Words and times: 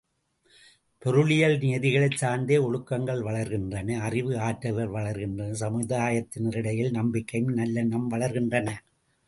பொருளியல் 1.01 1.57
நியதிகளைச் 1.57 2.17
சார்ந்தே 2.17 2.57
ஒழுக்கங்கள் 2.57 3.21
வளர்கின்றன 3.21 3.99
அறிவு, 3.99 4.33
ஆற்றல்கள் 4.37 4.93
வளர்கின்றன 4.97 5.57
சமுதாயத்தினரிடையில் 5.59 6.91
நம்பிக்கையும், 6.91 7.55
நல்லெண்ணமும் 7.57 8.11
வளர்கின்றன. 8.11 8.67